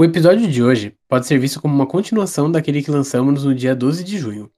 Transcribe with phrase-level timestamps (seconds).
[0.00, 3.76] O episódio de hoje pode ser visto como uma continuação daquele que lançamos no dia
[3.76, 4.50] 12 de junho.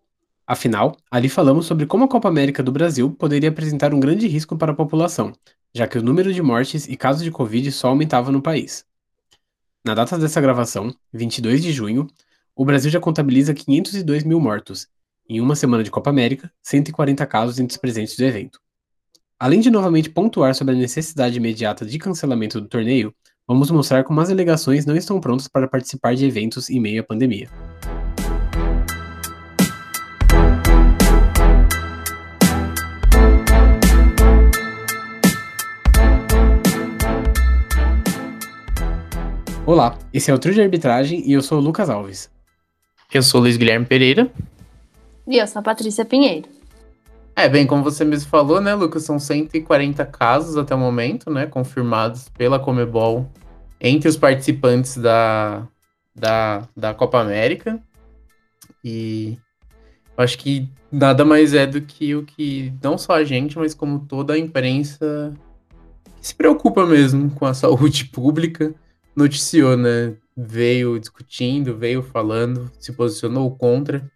[0.46, 4.56] Afinal, ali falamos sobre como a Copa América do Brasil poderia apresentar um grande risco
[4.56, 5.32] para a população,
[5.74, 8.86] já que o número de mortes e casos de Covid só aumentava no país.
[9.84, 12.06] Na data dessa gravação, 22 de junho,
[12.54, 14.86] o Brasil já contabiliza 502 mil mortos.
[15.28, 18.60] Em uma semana de Copa América, 140 casos entre os presentes do evento.
[19.40, 23.12] Além de novamente pontuar sobre a necessidade imediata de cancelamento do torneio,
[23.52, 27.04] vamos mostrar como as delegações não estão prontas para participar de eventos em meio à
[27.04, 27.50] pandemia.
[39.66, 42.30] Olá, esse é o Trio de Arbitragem e eu sou o Lucas Alves.
[43.12, 44.32] Eu sou o Luiz Guilherme Pereira.
[45.28, 46.48] E eu sou a Patrícia Pinheiro.
[47.36, 51.44] É, bem, como você mesmo falou, né, Lucas, são 140 casos até o momento, né,
[51.44, 53.30] confirmados pela Comebol
[53.82, 55.66] entre os participantes da,
[56.14, 57.82] da, da Copa América.
[58.84, 59.36] E
[60.16, 64.06] acho que nada mais é do que o que não só a gente, mas como
[64.06, 65.34] toda a imprensa
[66.20, 68.72] se preocupa mesmo com a saúde pública,
[69.16, 70.14] noticiou, né?
[70.36, 74.08] Veio discutindo, veio falando, se posicionou contra.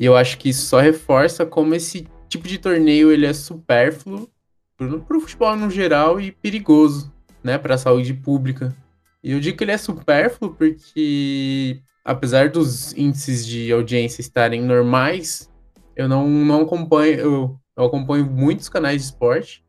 [0.00, 4.28] E eu acho que isso só reforça como esse tipo de torneio ele é supérfluo
[4.76, 7.11] para o futebol no geral e perigoso,
[7.42, 8.74] né, para a saúde pública.
[9.22, 15.50] E eu digo que ele é supérfluo porque, apesar dos índices de audiência estarem normais,
[15.94, 19.64] eu não, não acompanho, eu, eu acompanho muitos canais de esporte,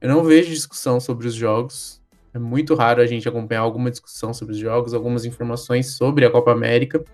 [0.00, 2.00] eu não vejo discussão sobre os jogos,
[2.32, 6.30] é muito raro a gente acompanhar alguma discussão sobre os jogos, algumas informações sobre a
[6.30, 7.04] Copa América.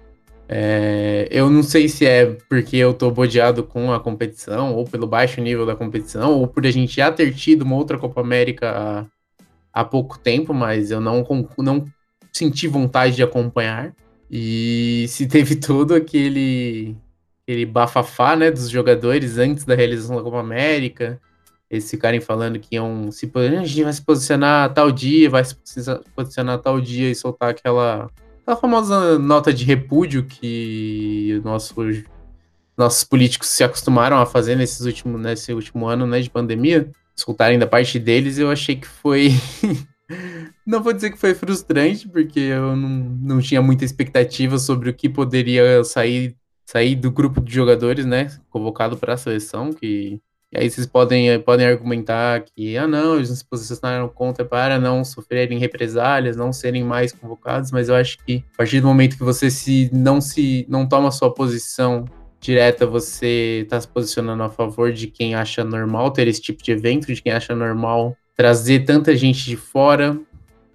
[0.49, 5.07] É, eu não sei se é porque eu tô bodeado com a competição, ou pelo
[5.07, 9.11] baixo nível da competição, ou por a gente já ter tido uma outra Copa América
[9.81, 11.25] há, pouco tempo, mas eu não,
[11.59, 11.85] não
[12.33, 13.95] senti vontade de acompanhar.
[14.31, 16.97] E se teve todo aquele,
[17.43, 21.21] aquele bafafá né, dos jogadores antes da realização da Copa América,
[21.71, 25.57] eles ficarem falando que iam se a gente vai se posicionar tal dia, vai se
[26.15, 28.09] posicionar tal dia e soltar aquela
[28.47, 31.75] aquela famosa nota de repúdio que nosso,
[32.77, 37.59] nossos políticos se acostumaram a fazer nesses últimos, nesse último ano né, de pandemia, escutarem
[37.59, 39.31] da parte deles, eu achei que foi.
[40.67, 44.95] não vou dizer que foi frustrante, porque eu não, não tinha muita expectativa sobre o
[44.95, 48.31] que poderia sair, sair do grupo de jogadores, né?
[48.51, 50.21] Convocado para a seleção, que
[50.53, 55.05] e aí vocês podem, podem argumentar que, ah, não, eles se posicionaram contra para não
[55.05, 59.25] sofrerem represálias, não serem mais convocados, mas eu acho que a partir do momento que
[59.25, 62.05] você se não se não toma sua posição
[62.47, 66.73] direta, você está se posicionando a favor de quem acha normal ter esse tipo de
[66.73, 70.19] evento, de quem acha normal trazer tanta gente de fora.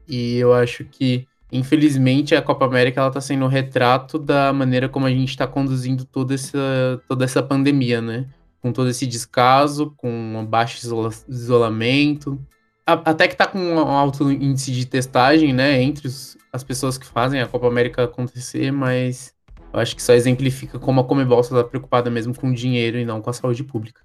[0.08, 4.90] E eu acho que, infelizmente, a Copa América ela está sendo um retrato da maneira
[4.90, 8.28] como a gente está conduzindo toda essa, toda essa pandemia, né?
[8.62, 12.40] com todo esse descaso, com um baixo isola isolamento,
[12.86, 17.06] até que está com um alto índice de testagem, né, entre os, as pessoas que
[17.06, 19.34] fazem a Copa América acontecer, mas
[19.74, 23.22] eu acho que só exemplifica como a Comebol está preocupada mesmo com dinheiro e não
[23.22, 24.02] com a saúde pública.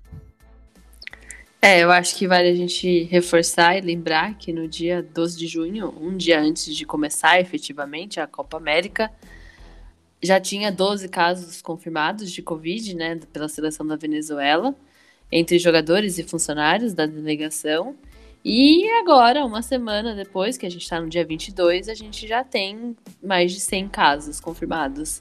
[1.60, 5.46] É, eu acho que vale a gente reforçar e lembrar que no dia 12 de
[5.48, 9.10] junho, um dia antes de começar efetivamente a Copa América,
[10.22, 14.74] já tinha 12 casos confirmados de Covid, né, pela seleção da Venezuela,
[15.30, 17.96] entre jogadores e funcionários da delegação.
[18.44, 22.44] E agora, uma semana depois, que a gente está no dia 22, a gente já
[22.44, 25.20] tem mais de 100 casos confirmados.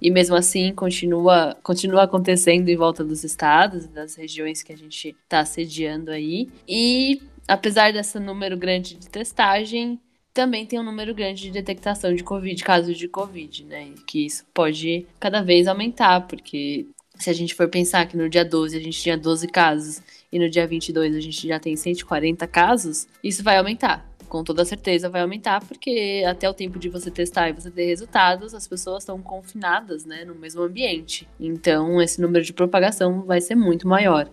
[0.00, 5.16] E mesmo assim, continua, continua acontecendo em volta dos estados das regiões que a gente
[5.24, 6.48] está sediando aí.
[6.68, 10.00] E apesar desse número grande de testagem,
[10.34, 13.94] também tem um número grande de detectação de Covid, casos de Covid, né?
[14.06, 16.86] Que isso pode cada vez aumentar, porque
[17.18, 20.38] se a gente for pensar que no dia 12 a gente tinha 12 casos e
[20.38, 24.06] no dia 22 a gente já tem 140 casos, isso vai aumentar.
[24.36, 27.86] Com toda certeza vai aumentar, porque até o tempo de você testar e você ter
[27.86, 31.26] resultados, as pessoas estão confinadas, né, no mesmo ambiente.
[31.40, 34.28] Então, esse número de propagação vai ser muito maior.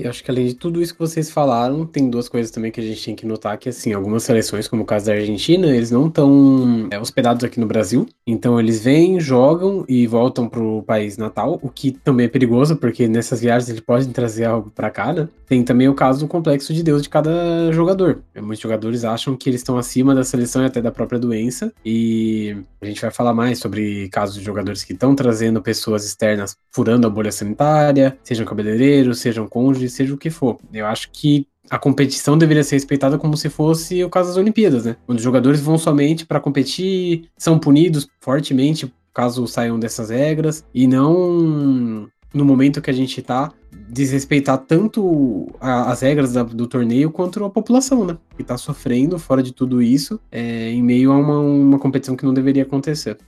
[0.00, 2.80] E acho que além de tudo isso que vocês falaram, tem duas coisas também que
[2.80, 5.90] a gente tem que notar, que assim, algumas seleções, como o caso da Argentina, eles
[5.90, 11.18] não estão é, hospedados aqui no Brasil, então eles vêm, jogam e voltam pro país
[11.18, 15.12] natal, o que também é perigoso, porque nessas viagens eles podem trazer algo para cá,
[15.12, 15.28] né?
[15.46, 18.22] Tem também o caso do complexo de Deus de cada jogador.
[18.36, 22.56] Muitos jogadores acham que eles estão acima da seleção e até da própria doença, e
[22.80, 27.06] a gente vai falar mais sobre casos de jogadores que estão trazendo pessoas externas furando
[27.06, 30.58] a bolha sanitária, sejam cabeleireiros, sejam cônjuges, seja o que for.
[30.72, 34.84] Eu acho que a competição deveria ser respeitada como se fosse o caso das Olimpíadas,
[34.84, 34.96] né?
[35.06, 40.86] Onde os jogadores vão somente para competir, são punidos fortemente caso saiam dessas regras e
[40.86, 43.52] não no momento que a gente tá
[43.88, 48.16] desrespeitar tanto a, as regras da, do torneio quanto a população, né?
[48.36, 52.24] Que tá sofrendo fora de tudo isso é, em meio a uma, uma competição que
[52.24, 53.18] não deveria acontecer.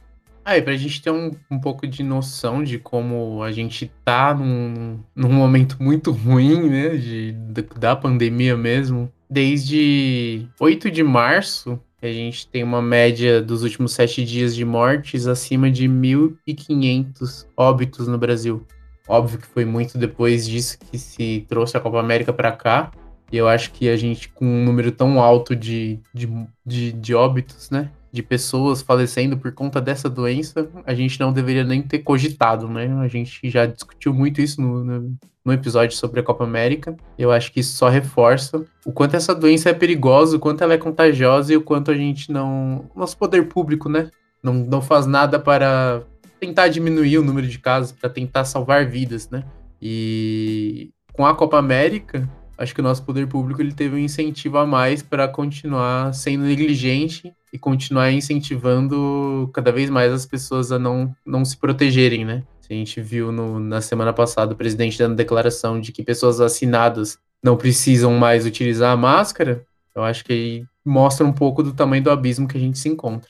[0.44, 4.34] Ah, e pra gente ter um, um pouco de noção de como a gente tá
[4.34, 7.32] num, num momento muito ruim, né, de,
[7.78, 9.10] da pandemia mesmo.
[9.30, 15.28] Desde 8 de março, a gente tem uma média dos últimos sete dias de mortes
[15.28, 18.66] acima de 1.500 óbitos no Brasil.
[19.06, 22.90] Óbvio que foi muito depois disso que se trouxe a Copa América para cá.
[23.30, 26.28] E eu acho que a gente, com um número tão alto de, de,
[26.66, 27.90] de, de óbitos, né?
[28.12, 32.86] De pessoas falecendo por conta dessa doença, a gente não deveria nem ter cogitado, né?
[33.00, 36.94] A gente já discutiu muito isso no, no, no, episódio sobre a Copa América.
[37.18, 40.74] Eu acho que isso só reforça o quanto essa doença é perigosa, o quanto ela
[40.74, 42.90] é contagiosa e o quanto a gente não.
[42.94, 44.10] Nosso poder público, né?
[44.42, 46.02] Não, não faz nada para
[46.38, 49.42] tentar diminuir o número de casos, para tentar salvar vidas, né?
[49.80, 54.58] E com a Copa América, acho que o nosso poder público ele teve um incentivo
[54.58, 60.78] a mais para continuar sendo negligente e continuar incentivando cada vez mais as pessoas a
[60.78, 62.42] não, não se protegerem, né?
[62.70, 67.18] A gente viu no, na semana passada o presidente dando declaração de que pessoas vacinadas
[67.42, 69.66] não precisam mais utilizar a máscara.
[69.94, 72.88] Eu acho que aí mostra um pouco do tamanho do abismo que a gente se
[72.88, 73.28] encontra.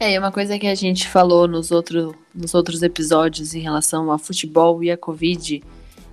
[0.00, 4.18] É, uma coisa que a gente falou nos, outro, nos outros episódios em relação ao
[4.18, 5.62] futebol e a Covid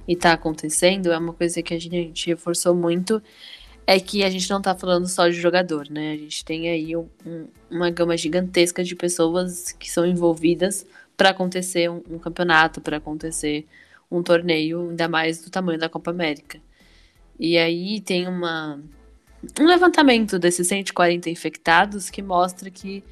[0.06, 3.22] e tá acontecendo, é uma coisa que a gente reforçou muito,
[3.86, 6.14] é que a gente não tá falando só de jogador, né?
[6.14, 7.08] A gente tem aí um,
[7.70, 10.86] uma gama gigantesca de pessoas que são envolvidas
[11.18, 13.68] para acontecer um, um campeonato, para acontecer
[14.10, 16.60] um torneio, ainda mais do tamanho da Copa América.
[17.40, 18.80] E aí tem uma,
[19.60, 23.04] um levantamento desses 140 infectados que mostra que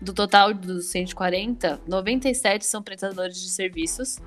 [0.00, 4.18] do total dos 140, 97 são prestadores de serviços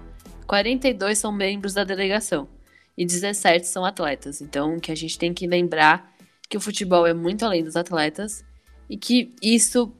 [0.48, 2.48] 42 são membros da delegação
[3.00, 4.42] e 17 são atletas.
[4.42, 6.14] Então, que a gente tem que lembrar
[6.50, 8.44] que o futebol é muito além dos atletas
[8.90, 9.94] e que isso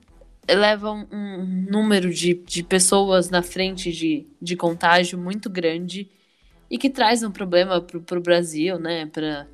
[0.50, 6.10] leva um, número de, de pessoas na frente de, de contágio muito grande
[6.70, 9.48] e que traz um problema para o Brasil, né, para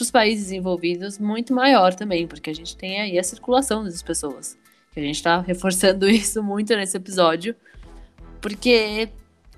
[0.00, 4.56] os países envolvidos muito maior também, porque a gente tem aí a circulação das pessoas.
[4.92, 7.56] Que a gente está reforçando isso muito nesse episódio,
[8.40, 9.08] porque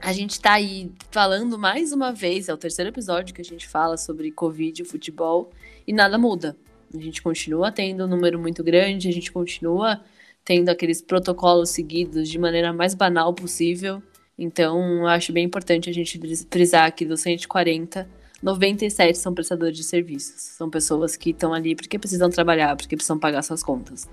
[0.05, 3.67] a gente tá aí falando mais uma vez, é o terceiro episódio que a gente
[3.67, 5.51] fala sobre Covid e futebol,
[5.87, 6.55] e nada muda.
[6.95, 10.03] A gente continua tendo um número muito grande, a gente continua
[10.45, 14.03] tendo aqueles protocolos seguidos de maneira mais banal possível.
[14.39, 16.21] Então, acho bem importante a gente
[16.51, 18.07] frisar aqui dos 140,
[18.43, 20.39] 97 são prestadores de serviços.
[20.39, 24.07] São pessoas que estão ali porque precisam trabalhar, porque precisam pagar suas contas.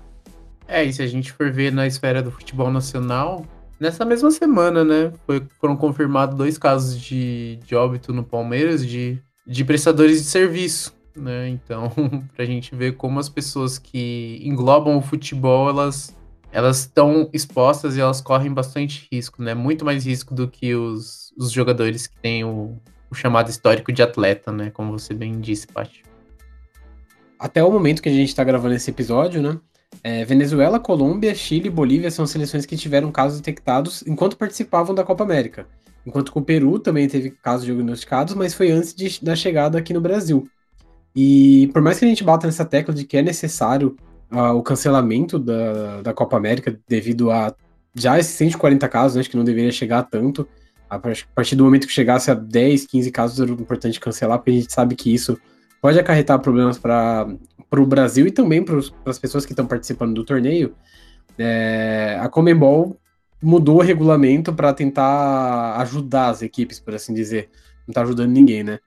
[0.66, 3.46] É, e se a gente for ver na esfera do futebol nacional,
[3.82, 9.18] Nessa mesma semana, né, foi, foram confirmados dois casos de, de óbito no Palmeiras de,
[9.44, 11.48] de prestadores de serviço, né?
[11.48, 11.90] Então,
[12.36, 16.16] pra gente ver como as pessoas que englobam o futebol, elas
[16.52, 19.52] elas estão expostas e elas correm bastante risco, né?
[19.52, 22.78] Muito mais risco do que os, os jogadores que têm o,
[23.10, 24.70] o chamado histórico de atleta, né?
[24.70, 26.04] Como você bem disse, Paty.
[27.36, 29.58] Até o momento que a gente está gravando esse episódio, né?
[30.02, 35.04] É, Venezuela, Colômbia, Chile e Bolívia são seleções que tiveram casos detectados enquanto participavam da
[35.04, 35.66] Copa América.
[36.04, 39.92] Enquanto que o Peru também teve casos diagnosticados, mas foi antes de, da chegada aqui
[39.92, 40.48] no Brasil.
[41.14, 43.96] E por mais que a gente bata nessa tecla de que é necessário
[44.32, 47.54] uh, o cancelamento da, da Copa América devido a
[47.94, 50.48] já esses 140 casos, né, acho que não deveria chegar a tanto.
[50.88, 54.54] A partir do momento que chegasse a 10, 15 casos, era importante cancelar, porque a
[54.54, 55.38] gente sabe que isso
[55.82, 57.26] pode acarretar problemas para
[57.76, 60.76] o Brasil e também para as pessoas que estão participando do torneio.
[61.36, 62.96] É, a Comembol
[63.42, 67.50] mudou o regulamento para tentar ajudar as equipes, por assim dizer.
[67.84, 68.78] Não está ajudando ninguém, né?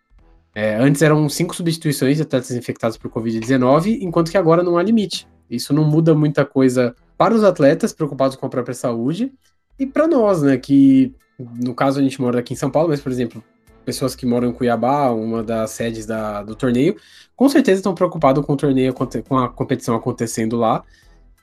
[0.55, 4.83] É, antes eram cinco substituições de atletas infectados por Covid-19, enquanto que agora não há
[4.83, 5.27] limite.
[5.49, 9.33] Isso não muda muita coisa para os atletas preocupados com a própria saúde
[9.77, 10.57] e para nós, né?
[10.57, 13.43] Que no caso a gente mora aqui em São Paulo, mas por exemplo,
[13.86, 16.98] pessoas que moram em Cuiabá, uma das sedes da, do torneio,
[17.36, 20.84] com certeza estão preocupados com o torneio, com a competição acontecendo lá.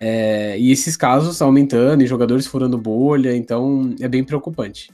[0.01, 4.91] É, e esses casos aumentando e jogadores furando bolha, então é bem preocupante.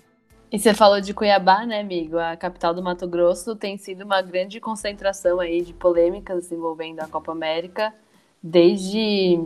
[0.50, 2.18] E você falou de Cuiabá, né, amigo?
[2.18, 7.06] A capital do Mato Grosso tem sido uma grande concentração aí de polêmicas envolvendo a
[7.06, 7.92] Copa América,
[8.42, 9.40] desde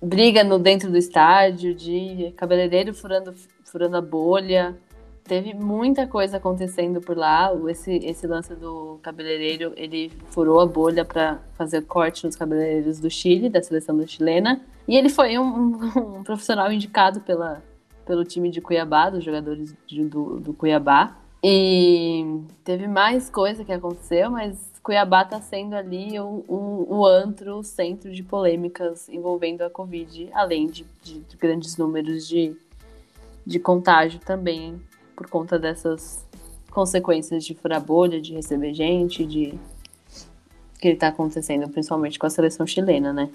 [0.00, 3.34] briga no dentro do estádio, de cabeleireiro furando,
[3.64, 4.76] furando a bolha,
[5.24, 7.50] teve muita coisa acontecendo por lá.
[7.68, 13.10] Esse, esse lance do cabeleireiro, ele furou a bolha para fazer corte nos cabeleireiros do
[13.10, 14.60] Chile, da seleção chilena.
[14.86, 17.62] E ele foi um, um, um profissional indicado pela,
[18.04, 21.16] pelo time de Cuiabá, dos jogadores de, do, do Cuiabá.
[21.42, 27.56] E teve mais coisa que aconteceu, mas Cuiabá está sendo ali o, o, o, antro,
[27.56, 32.54] o centro de polêmicas envolvendo a Covid, além de, de, de grandes números de,
[33.46, 34.80] de contágio também,
[35.16, 36.24] por conta dessas
[36.70, 39.54] consequências de furar bolha, de receber gente, de
[40.80, 43.30] que está acontecendo, principalmente com a seleção chilena, né?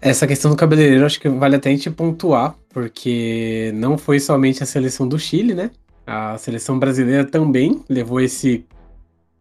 [0.00, 4.62] Essa questão do cabeleireiro acho que vale até a gente pontuar, porque não foi somente
[4.62, 5.70] a seleção do Chile, né?
[6.06, 8.66] A seleção brasileira também levou esse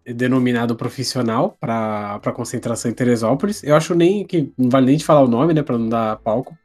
[0.05, 3.63] denominado profissional para a concentração em Teresópolis.
[3.63, 6.17] Eu acho nem que não vale nem de falar o nome, né, para não dar
[6.17, 6.57] palco.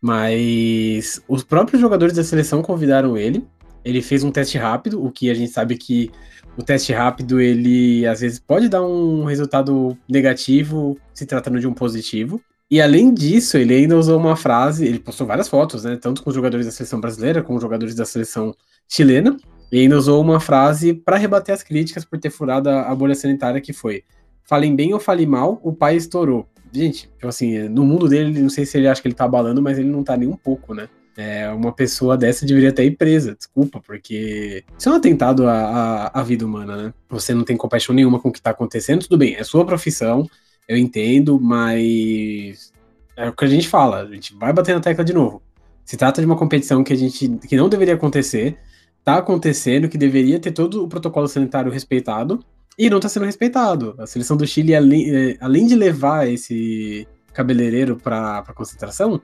[0.00, 3.46] Mas os próprios jogadores da seleção convidaram ele.
[3.84, 6.10] Ele fez um teste rápido, o que a gente sabe que
[6.56, 11.72] o teste rápido ele às vezes pode dar um resultado negativo se tratando de um
[11.72, 12.40] positivo.
[12.70, 16.30] E além disso, ele ainda usou uma frase, ele postou várias fotos, né, tanto com
[16.30, 18.54] os jogadores da seleção brasileira como os jogadores da seleção
[18.88, 19.36] chilena,
[19.70, 23.60] e ainda usou uma frase para rebater as críticas por ter furado a bolha sanitária
[23.60, 24.04] que foi:
[24.42, 26.46] falem bem ou falem mal, o pai estourou.
[26.72, 29.60] Gente, tipo assim, no mundo dele, não sei se ele acha que ele tá abalando,
[29.60, 30.88] mas ele não tá nem um pouco, né?
[31.16, 35.52] É, uma pessoa dessa deveria até ir presa, desculpa, porque isso é um atentado à,
[35.52, 36.94] à, à, vida humana, né?
[37.10, 40.26] Você não tem compaixão nenhuma com o que tá acontecendo, tudo bem, é sua profissão,
[40.66, 42.72] eu entendo, mas
[43.14, 45.42] é o que a gente fala, a gente vai bater na tecla de novo.
[45.84, 48.56] Se trata de uma competição que a gente que não deveria acontecer,
[49.04, 52.42] tá acontecendo, que deveria ter todo o protocolo sanitário respeitado
[52.78, 53.94] e não está sendo respeitado.
[53.98, 59.20] A seleção do Chile, além, é, além de levar esse cabeleireiro para concentração,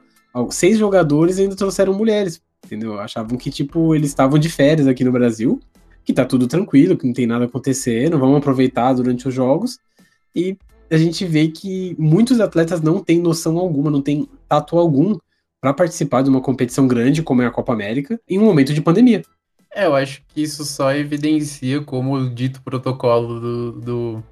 [0.50, 2.98] seis jogadores ainda trouxeram mulheres, entendeu?
[2.98, 5.60] Achavam que, tipo, eles estavam de férias aqui no Brasil,
[6.04, 9.78] que tá tudo tranquilo, que não tem nada acontecendo, vamos aproveitar durante os jogos.
[10.34, 10.56] E
[10.90, 15.16] a gente vê que muitos atletas não têm noção alguma, não têm tato algum
[15.60, 18.80] para participar de uma competição grande como é a Copa América em um momento de
[18.80, 19.22] pandemia.
[19.74, 24.24] É, eu acho que isso só evidencia como o dito protocolo do, do,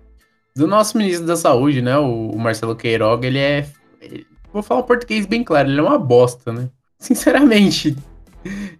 [0.54, 1.96] do nosso ministro da Saúde, né?
[1.98, 3.68] O, o Marcelo Queiroga, ele é.
[4.00, 6.70] Ele, vou falar um português bem claro, ele é uma bosta, né?
[6.98, 7.96] Sinceramente,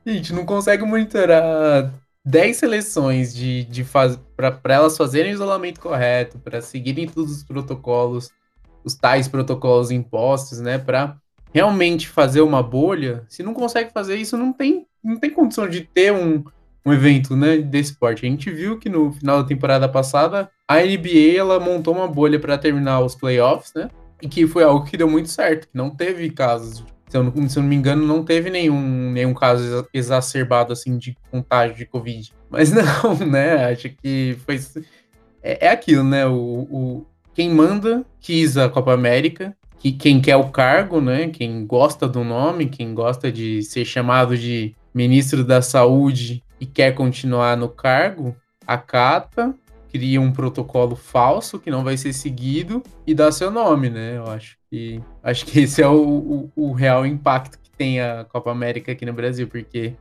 [0.05, 1.93] a gente não consegue monitorar
[2.25, 7.45] 10 seleções de, de faz, para elas fazerem o isolamento correto, para seguirem todos os
[7.45, 8.31] protocolos,
[8.83, 10.79] os tais protocolos impostos, né?
[10.79, 11.17] Para
[11.53, 15.83] realmente fazer uma bolha, se não consegue fazer isso, não tem, não tem condição de
[15.83, 16.43] ter um,
[16.85, 18.25] um evento né, desse porte.
[18.25, 22.41] A gente viu que no final da temporada passada, a NBA ela montou uma bolha
[22.41, 23.91] para terminar os playoffs, né?
[24.21, 26.85] E que foi algo que deu muito certo, que não teve casos.
[27.09, 30.99] Se eu, não, se eu não me engano, não teve nenhum, nenhum caso exacerbado assim
[30.99, 32.33] de contágio de Covid.
[32.51, 33.67] Mas não, né?
[33.67, 34.61] Acho que foi.
[35.43, 36.27] É, é aquilo, né?
[36.27, 41.67] O, o, quem manda quis a Copa América, que quem quer o cargo, né, quem
[41.67, 47.57] gosta do nome, quem gosta de ser chamado de ministro da Saúde e quer continuar
[47.57, 48.35] no cargo,
[48.67, 49.55] acata,
[49.91, 54.17] cria um protocolo falso que não vai ser seguido e dá seu nome, né?
[54.17, 58.25] Eu acho que acho que esse é o, o, o real impacto que tem a
[58.25, 59.95] Copa América aqui no Brasil, porque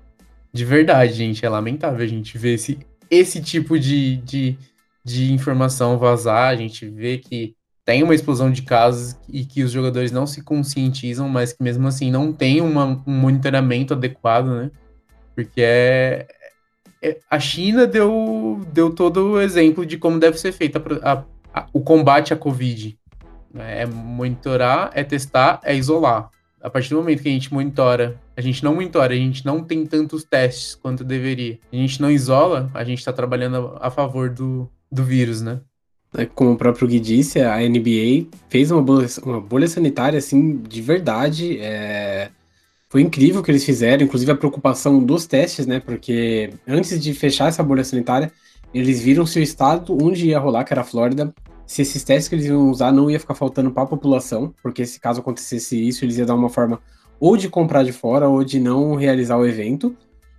[0.56, 2.80] de verdade, gente, é lamentável a gente ver esse,
[3.12, 4.58] esse tipo de, de,
[5.04, 9.72] de informação vazar, a gente vê que tem uma explosão de casos e que os
[9.72, 14.72] jogadores não se conscientizam, mas que mesmo assim não tem uma, um monitoramento adequado, né?
[15.36, 16.35] Porque é, é,
[17.30, 21.68] a China deu, deu todo o exemplo de como deve ser feito a, a, a,
[21.74, 22.98] o combate à Covid.
[23.54, 23.82] Né?
[23.82, 26.30] É monitorar, é testar, é isolar.
[26.62, 29.64] A partir do momento que a gente monitora, a gente não monitora, a gente não
[29.64, 31.60] tem tantos testes quanto deveria.
[31.72, 35.62] A gente não isola, a gente está trabalhando a, favor do, do vírus, né?
[36.16, 40.58] Né, como o próprio Gui disse, a NBA fez uma bolha, uma bolha sanitária, assim,
[40.58, 41.60] de verdade.
[41.60, 42.30] É...
[42.90, 45.80] Foi incrível o que eles fizeram, inclusive a preocupação dos testes, né?
[45.80, 48.32] Porque antes de fechar essa bolha sanitária,
[48.74, 51.34] eles viram se o estado onde ia rolar, que era a Flórida,
[51.66, 54.86] se esses testes que eles iam usar não ia ficar faltando para a população, porque
[54.86, 56.80] se caso acontecesse isso, eles iam dar uma forma
[57.20, 59.96] ou de comprar de fora ou de não realizar o evento.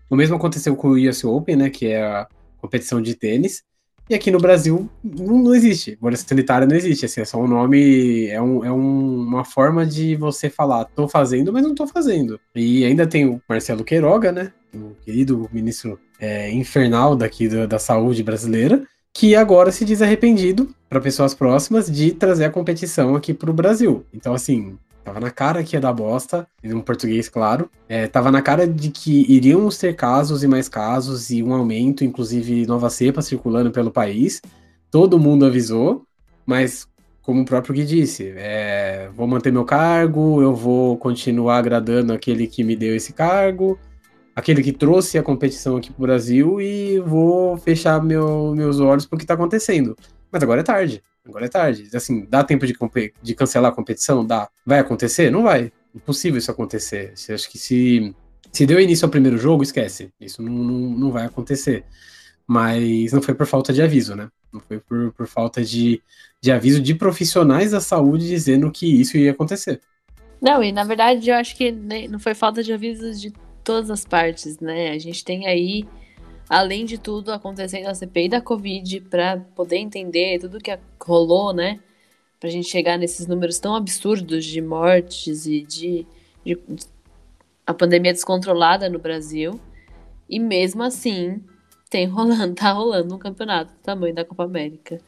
[0.09, 1.71] O mesmo aconteceu com o US Open, né?
[1.71, 3.63] Que é a competição de tênis.
[4.09, 5.99] E aqui no Brasil não, não existe.
[6.01, 7.07] Bolha sanitária não existe.
[7.07, 11.09] Assim, é só um nome, é, um, é um, uma forma de você falar, tô
[11.09, 12.39] fazendo, mas não tô fazendo.
[12.55, 14.53] E ainda tem o Marcelo Queiroga, né?
[14.75, 20.69] O querido ministro é, infernal daqui da, da saúde brasileira, que agora se diz arrependido
[20.89, 24.05] para pessoas próximas de trazer a competição aqui para o Brasil.
[24.13, 27.71] Então, assim, Tava na cara que ia dar bosta, em um português, claro.
[27.89, 32.03] É, tava na cara de que iriam ter casos e mais casos e um aumento,
[32.05, 34.43] inclusive nova cepa circulando pelo país.
[34.91, 36.05] Todo mundo avisou,
[36.45, 36.89] mas
[37.23, 42.49] como o próprio Gui disse, é, vou manter meu cargo, eu vou continuar agradando aquele
[42.49, 43.79] que me deu esse cargo,
[44.35, 49.17] aquele que trouxe a competição aqui pro Brasil e vou fechar meu, meus olhos pro
[49.17, 49.97] que tá acontecendo.
[50.33, 51.01] Mas agora é tarde.
[51.29, 51.89] Agora é tarde.
[51.95, 52.77] Assim, dá tempo de,
[53.23, 54.25] de cancelar a competição?
[54.25, 54.49] Dá.
[54.65, 55.31] Vai acontecer?
[55.31, 55.73] Não vai.
[55.95, 57.13] Impossível isso acontecer.
[57.15, 58.15] Acha que se,
[58.53, 60.11] se deu início ao primeiro jogo, esquece.
[60.21, 61.85] Isso não, não, não vai acontecer.
[62.47, 64.29] Mas não foi por falta de aviso, né?
[64.53, 66.01] Não foi por, por falta de,
[66.41, 69.81] de aviso de profissionais da saúde dizendo que isso ia acontecer.
[70.41, 73.33] Não, e na verdade eu acho que não foi falta de aviso de
[73.65, 74.91] todas as partes, né?
[74.91, 75.85] A gente tem aí
[76.49, 81.81] além de tudo, acontecendo a CPI da Covid para poder entender tudo que rolou, né?
[82.39, 86.07] Pra gente chegar nesses números tão absurdos de mortes e de,
[86.45, 86.57] de
[87.67, 89.61] a pandemia descontrolada no Brasil.
[90.29, 91.43] E mesmo assim,
[91.91, 95.01] tem rolando, tá rolando um campeonato do tamanho da Copa América.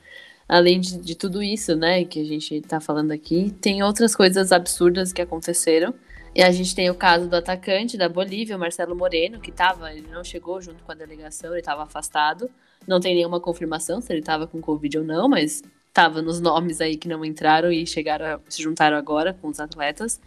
[0.48, 4.50] Além de, de tudo isso, né, que a gente tá falando aqui, tem outras coisas
[4.50, 5.94] absurdas que aconteceram
[6.38, 10.06] e a gente tem o caso do atacante da Bolívia, Marcelo Moreno, que tava, ele
[10.06, 12.48] não chegou junto com a delegação, ele estava afastado.
[12.86, 16.80] Não tem nenhuma confirmação se ele estava com Covid ou não, mas estava nos nomes
[16.80, 20.20] aí que não entraram e chegaram, se juntaram agora com os atletas.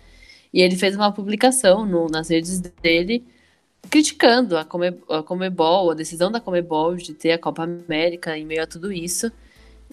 [0.54, 3.24] E ele fez uma publicação no, nas redes dele
[3.90, 8.44] criticando a, Come, a Comebol, a decisão da Comebol de ter a Copa América em
[8.44, 9.32] meio a tudo isso.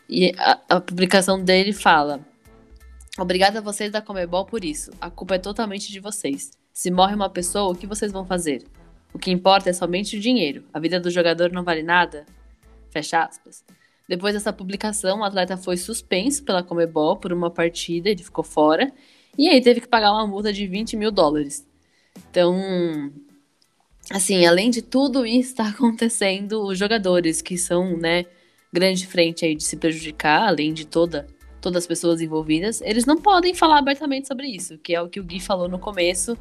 [0.08, 2.18] E a, a publicação dele fala:
[3.18, 4.92] Obrigada a vocês da Comebol por isso.
[5.00, 6.52] A culpa é totalmente de vocês.
[6.72, 8.64] Se morre uma pessoa, o que vocês vão fazer?
[9.12, 10.62] O que importa é somente o dinheiro.
[10.72, 12.24] A vida do jogador não vale nada?
[12.90, 13.64] Fecha aspas.
[14.08, 18.92] Depois dessa publicação, o atleta foi suspenso pela Comebol por uma partida, ele ficou fora,
[19.36, 21.66] e aí teve que pagar uma multa de 20 mil dólares.
[22.30, 23.12] Então,
[24.12, 28.24] assim, além de tudo isso está acontecendo, os jogadores que são, né,
[28.72, 31.26] grande frente aí de se prejudicar, além de toda
[31.60, 35.20] todas as pessoas envolvidas, eles não podem falar abertamente sobre isso, que é o que
[35.20, 36.36] o Gui falou no começo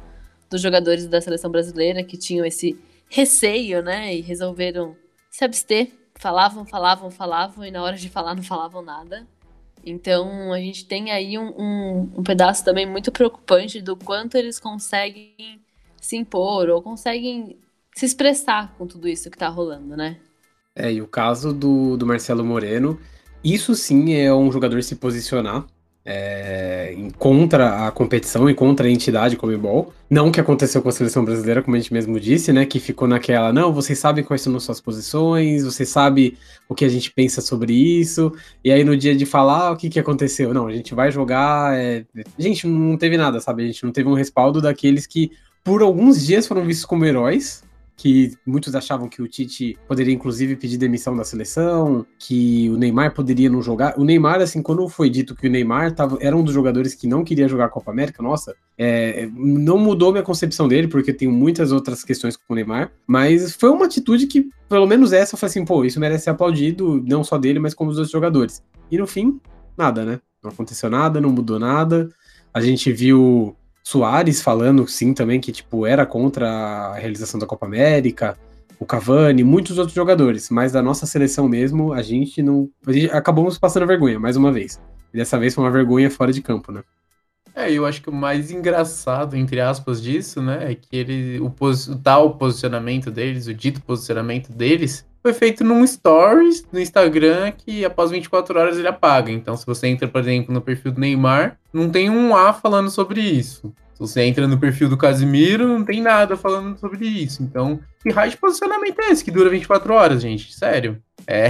[0.50, 4.96] dos jogadores da seleção brasileira que tinham esse receio, né, e resolveram
[5.30, 5.90] se abster.
[6.14, 9.26] Falavam, falavam, falavam, e na hora de falar não falavam nada.
[9.84, 14.58] Então a gente tem aí um, um, um pedaço também muito preocupante do quanto eles
[14.58, 15.60] conseguem
[16.00, 17.56] se impor ou conseguem
[17.94, 20.18] se expressar com tudo isso que tá rolando, né?
[20.74, 23.00] É, e o caso do, do Marcelo Moreno,
[23.42, 25.66] isso sim é um jogador se posicionar
[26.10, 29.92] é, contra a competição e contra a entidade Comebol.
[30.08, 32.64] Não que aconteceu com a seleção brasileira, como a gente mesmo disse, né?
[32.64, 36.86] Que ficou naquela, não, vocês sabem quais são as suas posições, você sabe o que
[36.86, 38.32] a gente pensa sobre isso.
[38.64, 40.54] E aí no dia de falar, o que, que aconteceu?
[40.54, 41.76] Não, a gente vai jogar.
[41.76, 42.06] É...
[42.38, 43.64] Gente, não teve nada, sabe?
[43.64, 45.30] A gente não teve um respaldo daqueles que
[45.62, 47.62] por alguns dias foram vistos como heróis,
[47.98, 53.12] que muitos achavam que o Tite poderia inclusive pedir demissão da seleção, que o Neymar
[53.12, 53.98] poderia não jogar.
[53.98, 57.08] O Neymar, assim, quando foi dito que o Neymar tava, era um dos jogadores que
[57.08, 61.32] não queria jogar a Copa América, nossa, é, não mudou minha concepção dele, porque tenho
[61.32, 65.38] muitas outras questões com o Neymar, mas foi uma atitude que, pelo menos essa, eu
[65.38, 68.62] falei assim, pô, isso merece ser aplaudido, não só dele, mas como dos outros jogadores.
[68.92, 69.40] E no fim,
[69.76, 70.20] nada, né?
[70.40, 72.08] Não aconteceu nada, não mudou nada.
[72.54, 73.56] A gente viu
[73.88, 78.38] Soares falando, sim, também, que tipo, era contra a realização da Copa América,
[78.78, 82.68] o Cavani, muitos outros jogadores, mas da nossa seleção mesmo, a gente não.
[82.86, 84.78] A gente acabamos passando vergonha, mais uma vez.
[85.10, 86.82] E dessa vez foi uma vergonha fora de campo, né?
[87.54, 91.46] É, eu acho que o mais engraçado, entre aspas, disso, né, é que ele, o,
[91.46, 97.84] o tal posicionamento deles, o dito posicionamento deles, foi feito num stories no Instagram que
[97.84, 99.30] após 24 horas ele apaga.
[99.30, 102.90] Então, se você entra, por exemplo, no perfil do Neymar, não tem um A falando
[102.90, 103.72] sobre isso.
[103.94, 107.42] Se você entra no perfil do Casimiro, não tem nada falando sobre isso.
[107.42, 110.54] Então, que raio de posicionamento é esse que dura 24 horas, gente?
[110.54, 111.02] Sério.
[111.26, 111.48] É...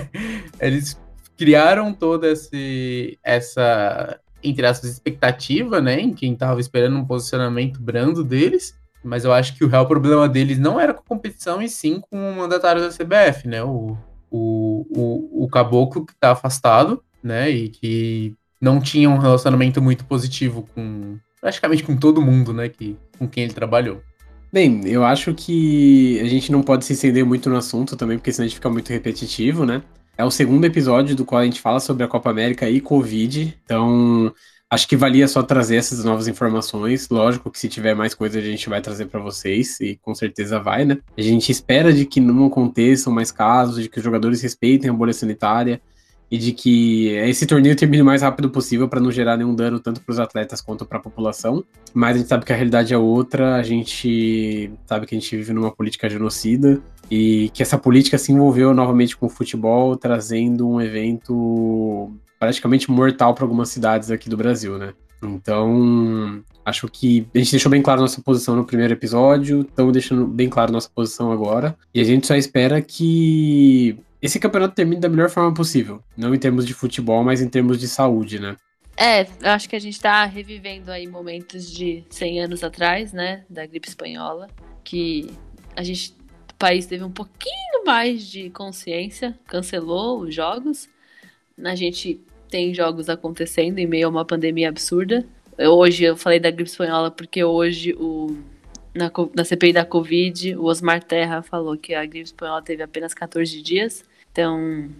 [0.58, 0.98] Eles
[1.36, 2.32] criaram toda
[3.22, 8.74] essa, entre aspas, expectativa, né, em quem tava esperando um posicionamento brando deles.
[9.02, 12.00] Mas eu acho que o real problema deles não era com a competição, e sim
[12.00, 13.62] com o mandatário da CBF, né?
[13.62, 13.96] O,
[14.30, 17.50] o, o, o caboclo que tá afastado, né?
[17.50, 22.68] E que não tinha um relacionamento muito positivo com praticamente com todo mundo, né?
[22.68, 24.00] Que, com quem ele trabalhou.
[24.52, 28.32] Bem, eu acho que a gente não pode se estender muito no assunto também, porque
[28.32, 29.82] senão a gente fica muito repetitivo, né?
[30.16, 33.58] É o segundo episódio do qual a gente fala sobre a Copa América e Covid.
[33.64, 34.32] Então,
[34.72, 37.06] Acho que valia só trazer essas novas informações.
[37.10, 40.58] Lógico que se tiver mais coisa a gente vai trazer para vocês e com certeza
[40.58, 40.96] vai, né?
[41.14, 44.94] A gente espera de que não aconteçam mais casos, de que os jogadores respeitem a
[44.94, 45.78] bolha sanitária
[46.30, 49.78] e de que esse torneio termine o mais rápido possível para não gerar nenhum dano
[49.78, 51.62] tanto para os atletas quanto para a população.
[51.92, 55.36] Mas a gente sabe que a realidade é outra, a gente sabe que a gente
[55.36, 56.80] vive numa política genocida
[57.10, 62.10] e que essa política se envolveu novamente com o futebol, trazendo um evento
[62.42, 64.92] praticamente mortal para algumas cidades aqui do Brasil, né?
[65.22, 70.26] Então, acho que a gente deixou bem claro nossa posição no primeiro episódio, estamos deixando
[70.26, 75.08] bem claro nossa posição agora, e a gente só espera que esse campeonato termine da
[75.08, 78.56] melhor forma possível, não em termos de futebol, mas em termos de saúde, né?
[78.96, 83.44] É, eu acho que a gente tá revivendo aí momentos de 100 anos atrás, né,
[83.48, 84.48] da gripe espanhola,
[84.82, 85.30] que
[85.76, 86.16] a gente,
[86.50, 90.88] o país teve um pouquinho mais de consciência, cancelou os jogos,
[91.64, 92.20] a gente
[92.52, 95.24] tem jogos acontecendo em meio a uma pandemia absurda.
[95.58, 98.36] Hoje eu falei da gripe espanhola porque hoje o
[98.94, 103.14] na, na CPI da Covid, o Osmar Terra falou que a gripe espanhola teve apenas
[103.14, 104.04] 14 dias.
[104.30, 104.90] Então,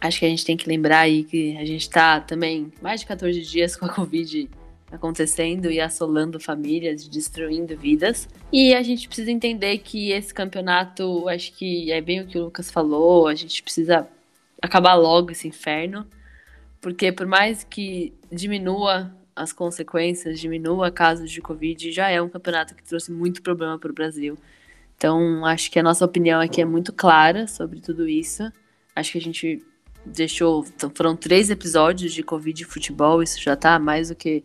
[0.00, 3.06] acho que a gente tem que lembrar aí que a gente está também mais de
[3.06, 4.48] 14 dias com a Covid
[4.90, 8.26] acontecendo e assolando famílias, destruindo vidas.
[8.50, 12.44] E a gente precisa entender que esse campeonato, acho que é bem o que o
[12.44, 14.08] Lucas falou, a gente precisa
[14.62, 16.06] acabar logo esse inferno.
[16.84, 22.74] Porque por mais que diminua as consequências, diminua casos de Covid, já é um campeonato
[22.74, 24.36] que trouxe muito problema para o Brasil.
[24.94, 28.52] Então, acho que a nossa opinião aqui é muito clara sobre tudo isso.
[28.94, 29.64] Acho que a gente
[30.04, 30.62] deixou.
[30.76, 34.44] Então, foram três episódios de Covid e futebol, isso já está mais do que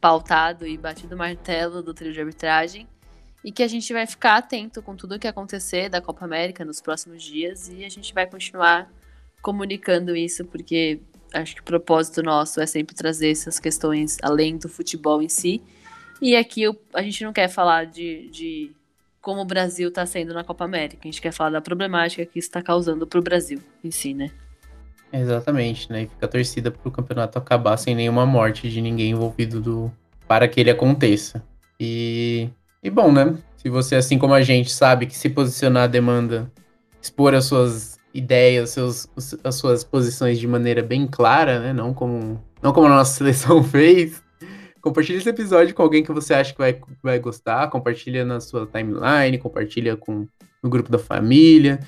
[0.00, 2.86] pautado e batido martelo do trio de arbitragem.
[3.42, 6.64] E que a gente vai ficar atento com tudo o que acontecer da Copa América
[6.64, 8.88] nos próximos dias e a gente vai continuar
[9.42, 11.00] comunicando isso, porque
[11.34, 15.62] acho que o propósito nosso é sempre trazer essas questões além do futebol em si.
[16.20, 16.64] E aqui
[16.94, 18.72] a gente não quer falar de, de
[19.20, 22.38] como o Brasil está sendo na Copa América, a gente quer falar da problemática que
[22.38, 24.30] isso está causando para o Brasil em si, né?
[25.12, 26.02] Exatamente, né?
[26.02, 29.92] E fica a torcida para o campeonato acabar sem nenhuma morte de ninguém envolvido do...
[30.26, 31.42] para que ele aconteça.
[31.78, 32.48] E...
[32.82, 33.36] e bom, né?
[33.56, 36.50] Se você, assim como a gente, sabe que se posicionar demanda
[37.02, 39.08] expor as suas ideias, seus,
[39.44, 41.72] as suas posições de maneira bem clara, né?
[41.72, 44.22] Não como, não como a nossa seleção fez.
[44.80, 47.68] Compartilhe esse episódio com alguém que você acha que vai, vai gostar.
[47.68, 50.26] Compartilha na sua timeline, compartilha com
[50.62, 51.80] no grupo da família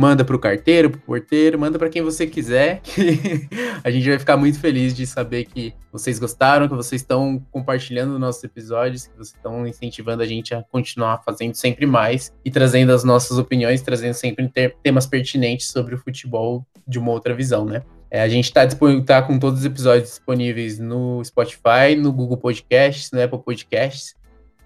[0.00, 3.46] manda para o carteiro, para o porteiro, manda para quem você quiser, que
[3.84, 8.18] a gente vai ficar muito feliz de saber que vocês gostaram, que vocês estão compartilhando
[8.18, 12.92] nossos episódios, que vocês estão incentivando a gente a continuar fazendo sempre mais e trazendo
[12.92, 14.50] as nossas opiniões, trazendo sempre
[14.82, 17.82] temas pertinentes sobre o futebol de uma outra visão, né?
[18.10, 18.66] É, a gente está
[19.06, 24.16] tá com todos os episódios disponíveis no Spotify, no Google Podcasts, no Apple Podcasts.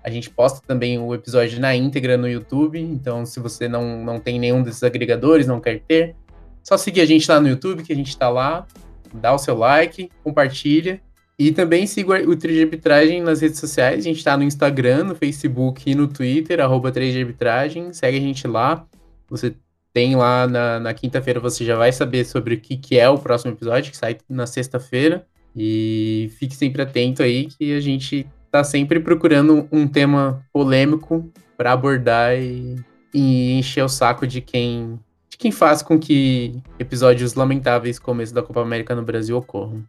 [0.04, 4.20] A gente posta também o episódio na íntegra no YouTube, então se você não, não
[4.20, 6.14] tem nenhum desses agregadores, não quer ter,
[6.62, 8.66] só seguir a gente lá no YouTube, que a gente está lá,
[9.12, 11.00] dá o seu like, compartilha.
[11.38, 13.98] E também siga o 3 de Arbitragem nas redes sociais.
[13.98, 17.92] A gente está no Instagram, no Facebook e no Twitter, arroba 3 de Arbitragem.
[17.92, 18.86] Segue a gente lá.
[19.28, 19.54] Você
[19.92, 23.18] tem lá na, na quinta-feira, você já vai saber sobre o que, que é o
[23.18, 25.26] próximo episódio, que sai na sexta-feira.
[25.56, 31.72] E fique sempre atento aí que a gente tá sempre procurando um tema polêmico para
[31.72, 32.76] abordar e,
[33.12, 34.96] e, encher o saco de quem
[35.28, 39.84] de quem faz com que episódios lamentáveis como esse da Copa América no Brasil ocorram.